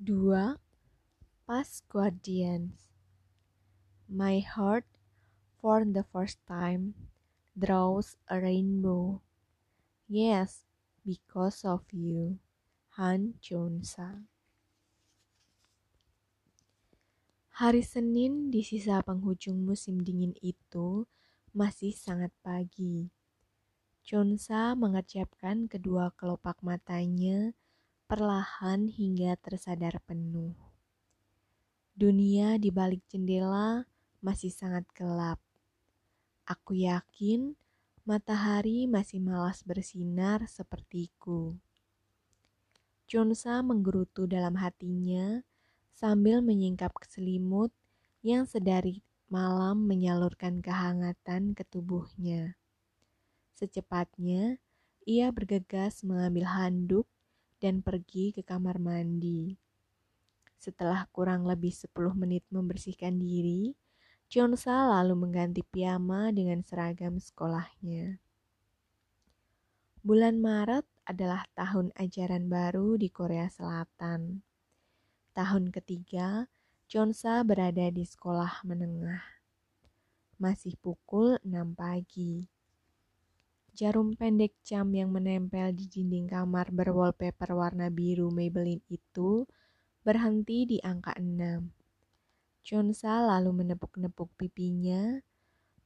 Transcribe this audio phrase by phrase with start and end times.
[0.00, 0.56] 2.
[1.44, 2.88] Past Guardians
[4.08, 4.88] My heart,
[5.60, 6.96] for the first time,
[7.52, 9.20] draws a rainbow.
[10.08, 10.64] Yes,
[11.04, 12.40] because of you.
[12.96, 14.24] Han Chonsa
[17.60, 21.04] Hari Senin di sisa penghujung musim dingin itu
[21.52, 23.12] masih sangat pagi.
[24.00, 27.52] Chonsa mengerjapkan kedua kelopak matanya
[28.10, 30.58] perlahan hingga tersadar penuh.
[31.94, 33.86] Dunia di balik jendela
[34.18, 35.38] masih sangat gelap.
[36.42, 37.54] Aku yakin
[38.02, 41.54] matahari masih malas bersinar sepertiku.
[43.06, 45.46] Chonsa menggerutu dalam hatinya
[45.94, 47.70] sambil menyingkap selimut
[48.26, 52.58] yang sedari malam menyalurkan kehangatan ke tubuhnya.
[53.54, 54.58] Secepatnya,
[55.06, 57.06] ia bergegas mengambil handuk
[57.60, 59.54] dan pergi ke kamar mandi.
[60.56, 63.76] Setelah kurang lebih 10 menit membersihkan diri,
[64.30, 68.20] Chonsa lalu mengganti piyama dengan seragam sekolahnya.
[70.00, 74.40] Bulan Maret adalah tahun ajaran baru di Korea Selatan.
[75.36, 76.48] Tahun ketiga,
[76.86, 79.22] Chonsa berada di sekolah menengah.
[80.38, 82.59] Masih pukul 6 pagi.
[83.70, 89.46] Jarum pendek jam yang menempel di dinding kamar berwallpaper warna biru Maybelline itu
[90.02, 91.70] berhenti di angka 6.
[92.66, 95.22] Chonsa lalu menepuk-nepuk pipinya,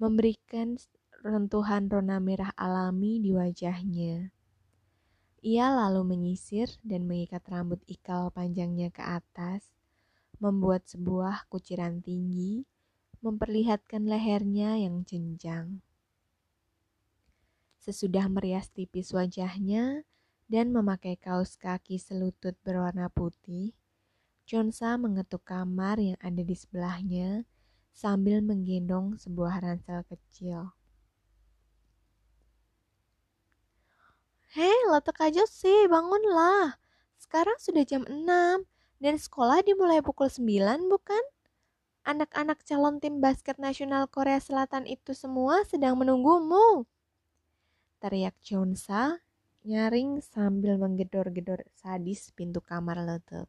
[0.00, 0.80] memberikan
[1.24, 4.32] rentuhan rona merah alami di wajahnya.
[5.44, 9.76] Ia lalu menyisir dan mengikat rambut ikal panjangnya ke atas,
[10.40, 12.64] membuat sebuah kuciran tinggi,
[13.20, 15.84] memperlihatkan lehernya yang jenjang.
[17.84, 20.08] Sesudah merias tipis wajahnya
[20.48, 23.76] dan memakai kaos kaki selutut berwarna putih,
[24.48, 27.44] Chonsa mengetuk kamar yang ada di sebelahnya
[27.92, 30.72] sambil menggendong sebuah ransel kecil.
[34.56, 36.80] Hei, letak aja sih, bangunlah.
[37.20, 38.64] Sekarang sudah jam 6
[38.96, 41.20] dan sekolah dimulai pukul 9 bukan?
[42.08, 46.88] Anak-anak calon tim basket nasional Korea Selatan itu semua sedang menunggumu
[48.04, 49.16] teriak Chonsa
[49.64, 53.48] nyaring sambil menggedor-gedor sadis pintu kamar letup.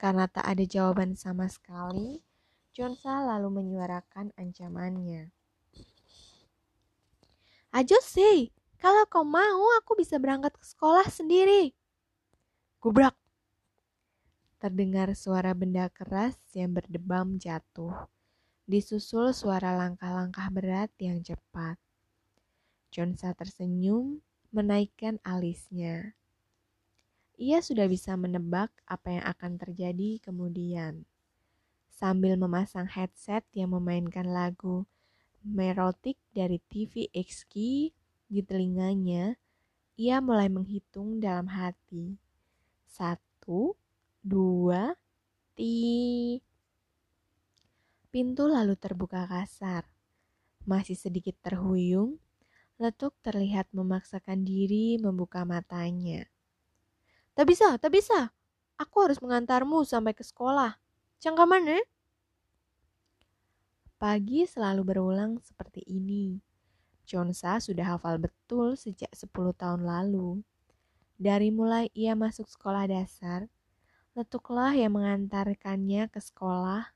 [0.00, 2.24] Karena tak ada jawaban sama sekali,
[2.72, 5.28] Chonsa lalu menyuarakan ancamannya.
[7.68, 8.48] Ajo sih,
[8.80, 11.76] kalau kau mau aku bisa berangkat ke sekolah sendiri.
[12.80, 13.12] Gubrak.
[14.56, 18.08] Terdengar suara benda keras yang berdebam jatuh.
[18.64, 21.76] Disusul suara langkah-langkah berat yang cepat.
[22.88, 26.16] Chonsa tersenyum, menaikkan alisnya.
[27.38, 31.06] Ia sudah bisa menebak apa yang akan terjadi kemudian.
[31.92, 34.88] Sambil memasang headset yang memainkan lagu
[35.46, 37.54] merotik dari TV XQ
[38.28, 39.38] di telinganya,
[39.96, 42.18] ia mulai menghitung dalam hati.
[42.86, 43.74] Satu,
[44.20, 44.94] dua,
[45.54, 46.38] ti.
[48.08, 49.86] Pintu lalu terbuka kasar.
[50.68, 52.20] Masih sedikit terhuyung,
[52.78, 56.30] Letuk terlihat memaksakan diri membuka matanya.
[57.34, 58.30] Tak bisa, tak bisa.
[58.78, 60.78] Aku harus mengantarmu sampai ke sekolah.
[61.18, 61.82] Cangka mana?
[63.98, 66.38] Pagi selalu berulang seperti ini.
[67.02, 70.46] Chonsa sudah hafal betul sejak 10 tahun lalu.
[71.18, 73.50] Dari mulai ia masuk sekolah dasar,
[74.18, 76.90] Letuklah yang mengantarkannya ke sekolah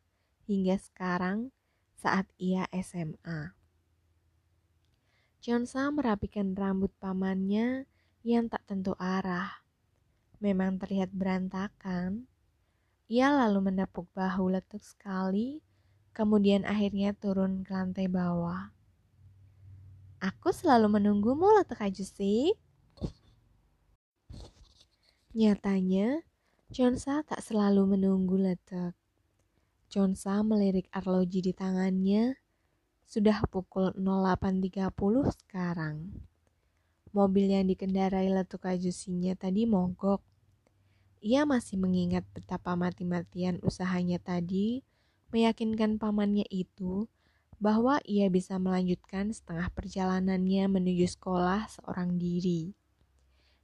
[0.51, 1.55] hingga sekarang
[1.95, 3.55] saat ia SMA.
[5.43, 7.91] Chonsa merapikan rambut pamannya
[8.23, 9.51] yang tak tentu arah.
[10.39, 12.31] Memang terlihat berantakan.
[13.11, 15.59] Ia lalu menepuk bahu letuk sekali,
[16.15, 18.71] kemudian akhirnya turun ke lantai bawah.
[20.23, 22.55] Aku selalu menunggumu letuk sih.
[25.35, 26.23] Nyatanya,
[26.71, 28.95] Chonsa tak selalu menunggu letuk.
[29.91, 32.42] Chonsa melirik arloji di tangannya
[33.13, 34.89] sudah pukul 08.30
[35.45, 36.17] sekarang.
[37.13, 40.25] Mobil yang dikendarai Letuk Ajusinya tadi mogok.
[41.21, 44.81] Ia masih mengingat betapa mati-matian usahanya tadi
[45.29, 47.05] meyakinkan pamannya itu
[47.61, 52.73] bahwa ia bisa melanjutkan setengah perjalanannya menuju sekolah seorang diri.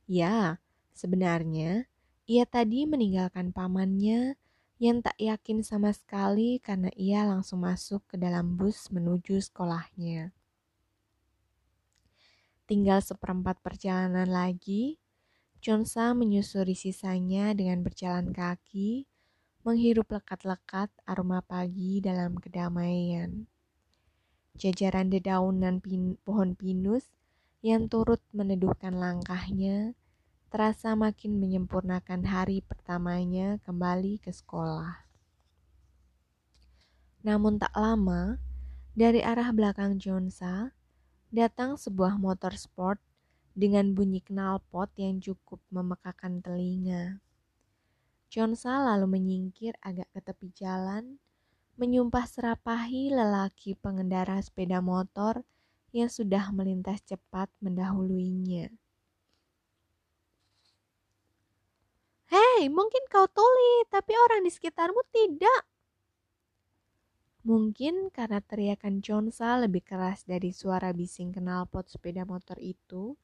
[0.04, 0.60] Ya,
[0.92, 1.88] sebenarnya
[2.28, 4.36] ia tadi meninggalkan pamannya
[4.78, 10.30] yang tak yakin sama sekali karena ia langsung masuk ke dalam bus menuju sekolahnya.
[12.70, 15.02] Tinggal seperempat perjalanan lagi,
[15.58, 19.10] Chonsa menyusuri sisanya dengan berjalan kaki,
[19.66, 23.50] menghirup lekat-lekat aroma pagi dalam kedamaian.
[24.54, 25.82] Jajaran dedaunan
[26.22, 27.10] pohon pinus
[27.66, 29.97] yang turut meneduhkan langkahnya
[30.48, 35.04] terasa makin menyempurnakan hari pertamanya kembali ke sekolah.
[37.20, 38.40] Namun tak lama,
[38.96, 40.72] dari arah belakang Jonsa,
[41.28, 42.96] datang sebuah motor sport
[43.52, 47.20] dengan bunyi knalpot yang cukup memekakan telinga.
[48.32, 51.20] Jonsa lalu menyingkir agak ke tepi jalan,
[51.76, 55.44] menyumpah serapahi lelaki pengendara sepeda motor
[55.92, 58.72] yang sudah melintas cepat mendahuluinya.
[62.28, 65.64] Hei, mungkin kau tuli, tapi orang di sekitarmu tidak.
[67.48, 73.16] Mungkin karena teriakan Chonsa lebih keras dari suara bising knalpot sepeda motor itu,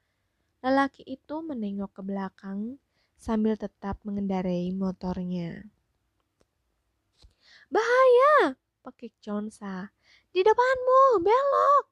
[0.65, 2.81] lelaki itu menengok ke belakang
[3.21, 5.69] sambil tetap mengendarai motornya.
[7.69, 8.57] Bahaya,
[8.89, 9.93] pekik Chonsa.
[10.33, 11.85] Di depanmu, belok.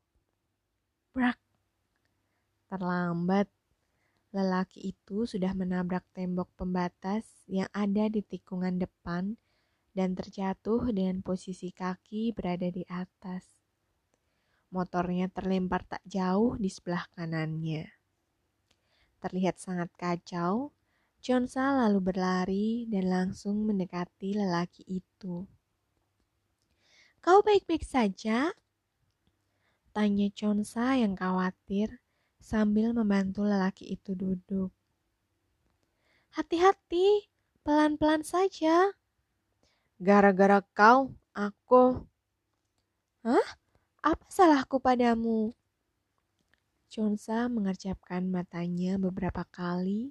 [1.13, 1.39] Brak.
[2.73, 3.62] Terlambat.
[4.33, 9.37] Lelaki itu sudah menabrak tembok pembatas yang ada di tikungan depan
[9.93, 13.45] dan terjatuh dengan posisi kaki berada di atas.
[14.73, 17.93] Motornya terlempar tak jauh di sebelah kanannya.
[19.21, 20.73] Terlihat sangat kacau,
[21.21, 25.45] Chonsa lalu berlari dan langsung mendekati lelaki itu.
[27.21, 28.57] Kau baik-baik saja?
[29.93, 32.01] Tanya Chonsa yang khawatir
[32.43, 34.75] sambil membantu lelaki itu duduk.
[36.35, 37.31] Hati-hati,
[37.63, 38.91] pelan-pelan saja.
[40.03, 42.03] Gara-gara kau, aku.
[43.23, 43.49] Hah?
[44.03, 45.55] Apa salahku padamu?
[46.91, 50.11] Chonsa mengerjapkan matanya beberapa kali,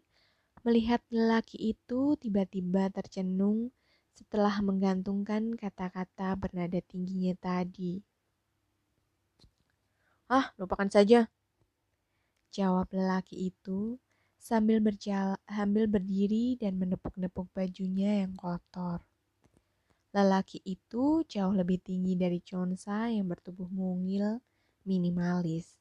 [0.63, 3.75] melihat lelaki itu tiba-tiba tercenung
[4.15, 7.99] setelah menggantungkan kata-kata bernada tingginya tadi.
[10.31, 11.27] Ah, lupakan saja.
[12.51, 13.95] Jawab lelaki itu
[14.35, 18.99] sambil berjalan, sambil berdiri dan menepuk-nepuk bajunya yang kotor.
[20.11, 24.43] Lelaki itu jauh lebih tinggi dari Chonsa yang bertubuh mungil,
[24.83, 25.79] minimalis.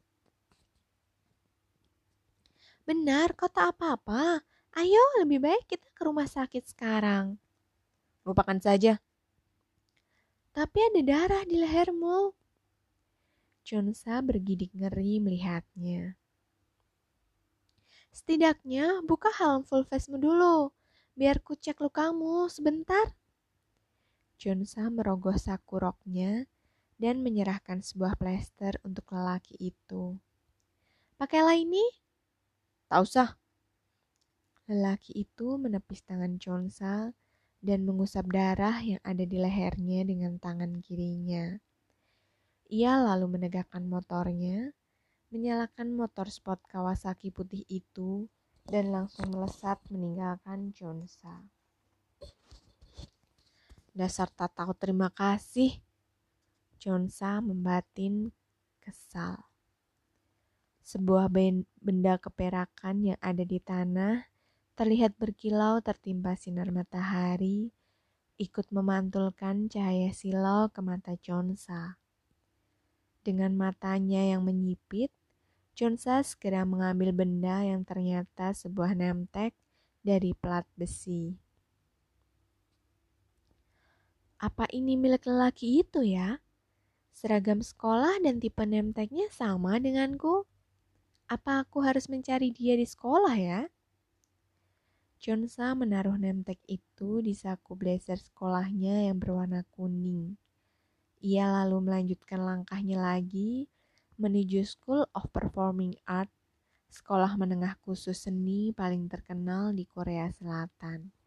[2.87, 4.47] Benar, kau tak apa-apa.
[4.79, 7.35] Ayo, lebih baik kita ke rumah sakit sekarang.
[8.23, 9.03] Lupakan saja.
[10.55, 12.31] Tapi ada darah di lehermu.
[13.67, 16.20] Chonsa bergidik ngeri melihatnya.
[18.11, 20.75] Setidaknya buka helm full face-mu dulu,
[21.15, 23.15] biar ku cek lukamu sebentar.
[24.41, 26.49] Junsa merogoh saku roknya
[27.01, 30.21] dan menyerahkan sebuah plester untuk lelaki itu.
[31.21, 31.85] Pakailah ini.
[32.89, 33.29] Tak usah.
[34.71, 37.13] Lelaki itu menepis tangan Chonsa
[37.61, 41.61] dan mengusap darah yang ada di lehernya dengan tangan kirinya.
[42.71, 44.73] Ia lalu menegakkan motornya,
[45.31, 48.27] menyalakan motor sport Kawasaki putih itu,
[48.67, 51.47] dan langsung melesat meninggalkan Chonsa.
[53.91, 55.83] Dasar tak tahu terima kasih.
[56.79, 58.31] Chonsa membatin
[58.79, 59.51] kesal.
[60.87, 61.31] Sebuah
[61.79, 64.27] benda keperakan yang ada di tanah
[64.75, 67.69] terlihat berkilau tertimpa sinar matahari,
[68.41, 72.01] ikut memantulkan cahaya silau ke mata Chonsa.
[73.21, 75.13] Dengan matanya yang menyipit,
[75.81, 79.57] Chonsa segera mengambil benda yang ternyata sebuah nemtek
[80.05, 81.41] dari plat besi.
[84.37, 86.37] Apa ini milik lelaki itu ya?
[87.17, 90.45] Seragam sekolah dan tipe nemteknya sama denganku.
[91.33, 93.65] Apa aku harus mencari dia di sekolah ya?
[95.17, 100.37] Chonsa menaruh nemtek itu di saku blazer sekolahnya yang berwarna kuning.
[101.25, 103.65] Ia lalu melanjutkan langkahnya lagi
[104.21, 106.29] menuju School of Performing Art,
[106.93, 111.20] sekolah menengah khusus seni paling terkenal di Korea Selatan.